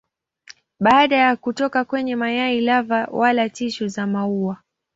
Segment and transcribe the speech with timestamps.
[0.79, 4.57] Baada ya kutoka kwenye mayai lava wala tishu za maua.